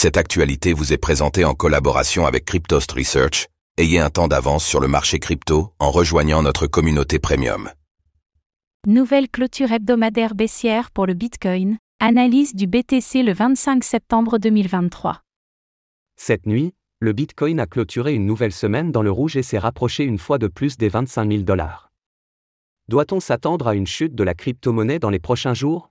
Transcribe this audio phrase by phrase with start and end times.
[0.00, 3.48] Cette actualité vous est présentée en collaboration avec Cryptost Research.
[3.78, 7.68] Ayez un temps d'avance sur le marché crypto en rejoignant notre communauté premium.
[8.86, 11.78] Nouvelle clôture hebdomadaire baissière pour le Bitcoin.
[11.98, 15.20] Analyse du BTC le 25 septembre 2023.
[16.14, 20.04] Cette nuit, le Bitcoin a clôturé une nouvelle semaine dans le rouge et s'est rapproché
[20.04, 21.90] une fois de plus des 25 000 dollars.
[22.86, 25.90] Doit-on s'attendre à une chute de la crypto-monnaie dans les prochains jours?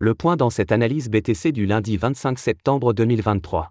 [0.00, 3.70] Le point dans cette analyse BTC du lundi 25 septembre 2023.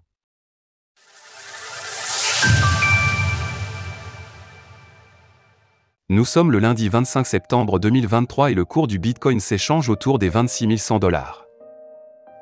[6.08, 10.30] Nous sommes le lundi 25 septembre 2023 et le cours du Bitcoin s'échange autour des
[10.30, 11.44] 26 100 dollars.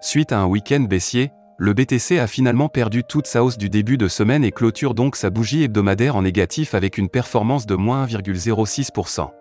[0.00, 3.98] Suite à un week-end baissier, le BTC a finalement perdu toute sa hausse du début
[3.98, 8.06] de semaine et clôture donc sa bougie hebdomadaire en négatif avec une performance de moins
[8.06, 9.33] 1,06%.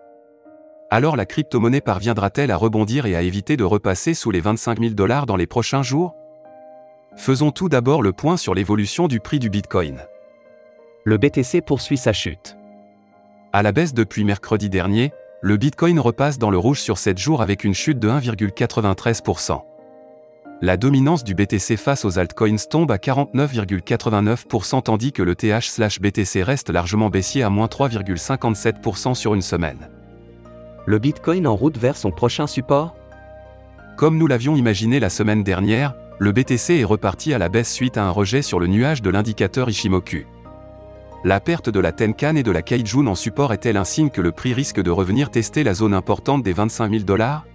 [0.94, 4.92] Alors la crypto-monnaie parviendra-t-elle à rebondir et à éviter de repasser sous les 25 000
[4.92, 6.14] dollars dans les prochains jours?
[7.16, 10.02] Faisons tout d'abord le point sur l'évolution du prix du Bitcoin.
[11.04, 12.58] Le BTC poursuit sa chute.
[13.54, 17.40] À la baisse depuis mercredi dernier, le Bitcoin repasse dans le rouge sur 7 jours
[17.40, 19.62] avec une chute de 1,93%.
[20.60, 26.68] La dominance du BTC face aux altcoins tombe à 49,89% tandis que le TH/BTC reste
[26.68, 29.88] largement baissier à moins 3,57% sur une semaine.
[30.84, 32.96] Le Bitcoin en route vers son prochain support?
[33.96, 37.96] Comme nous l'avions imaginé la semaine dernière, le BTC est reparti à la baisse suite
[37.96, 40.26] à un rejet sur le nuage de l'indicateur Ishimoku.
[41.22, 44.20] La perte de la Tenkan et de la Kaijun en support est-elle un signe que
[44.20, 47.46] le prix risque de revenir tester la zone importante des 25 000 dollars?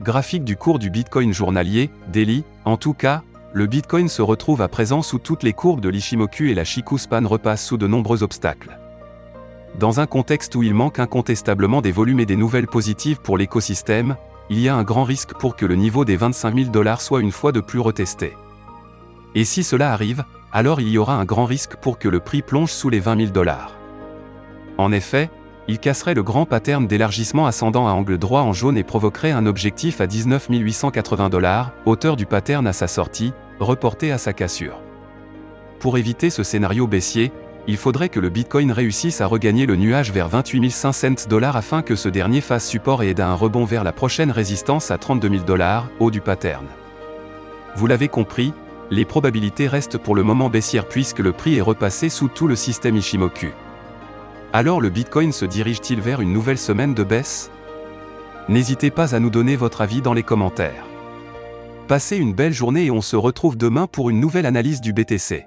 [0.00, 3.22] Graphique du cours du Bitcoin journalier, daily, en tout cas,
[3.52, 6.98] le Bitcoin se retrouve à présent sous toutes les courbes de l'Ishimoku et la Shiku
[6.98, 8.78] Span repasse sous de nombreux obstacles.
[9.78, 14.16] Dans un contexte où il manque incontestablement des volumes et des nouvelles positives pour l'écosystème,
[14.50, 17.20] il y a un grand risque pour que le niveau des 25 000 dollars soit
[17.20, 18.36] une fois de plus retesté.
[19.36, 22.42] Et si cela arrive, alors il y aura un grand risque pour que le prix
[22.42, 23.76] plonge sous les 20 000 dollars.
[24.78, 25.30] En effet,
[25.68, 29.46] il casserait le grand pattern d'élargissement ascendant à angle droit en jaune et provoquerait un
[29.46, 34.80] objectif à 19 880 dollars, hauteur du pattern à sa sortie, reporté à sa cassure.
[35.78, 37.30] Pour éviter ce scénario baissier,
[37.68, 41.82] il faudrait que le Bitcoin réussisse à regagner le nuage vers 28 500 dollars afin
[41.82, 44.96] que ce dernier fasse support et aide à un rebond vers la prochaine résistance à
[44.96, 46.64] 32 000 dollars, haut du pattern.
[47.76, 48.54] Vous l'avez compris,
[48.90, 52.56] les probabilités restent pour le moment baissières puisque le prix est repassé sous tout le
[52.56, 53.48] système Ishimoku.
[54.54, 57.50] Alors le Bitcoin se dirige-t-il vers une nouvelle semaine de baisse?
[58.48, 60.86] N'hésitez pas à nous donner votre avis dans les commentaires.
[61.86, 65.46] Passez une belle journée et on se retrouve demain pour une nouvelle analyse du BTC.